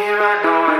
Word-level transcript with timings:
Here 0.00 0.18
I 0.18 0.42
know 0.42 0.79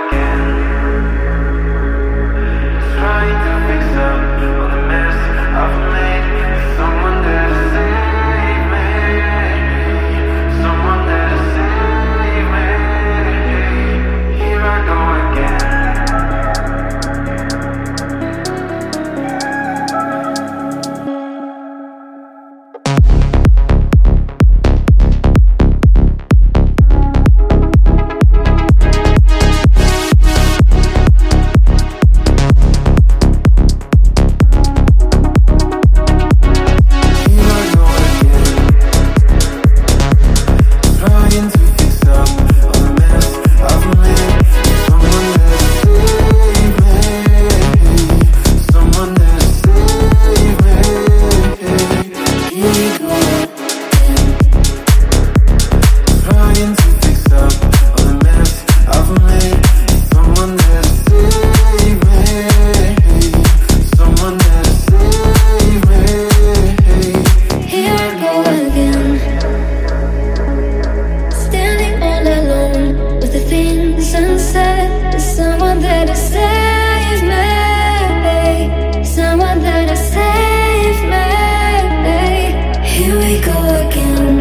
again. 83.64 84.40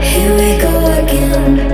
Here 0.00 0.32
we 0.34 0.58
go 0.60 0.86
again. 1.02 1.65